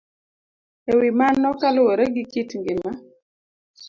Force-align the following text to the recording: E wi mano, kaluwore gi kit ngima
E 0.91 0.93
wi 0.99 1.09
mano, 1.19 1.47
kaluwore 1.61 2.05
gi 2.15 2.23
kit 2.31 2.49
ngima 2.59 2.91